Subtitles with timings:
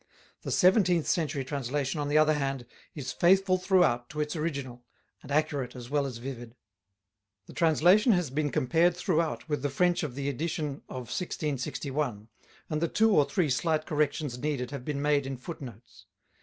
[0.41, 2.65] The seventeenth century translation, on the other hand,
[2.95, 4.83] is faithful throughout to its original,
[5.21, 6.55] and accurate as well as vivid.
[7.45, 12.29] The translation has been compared throughout with the French of the edition of 1661,
[12.67, 16.07] and the two or three slight corrections needed have been made in footnotes.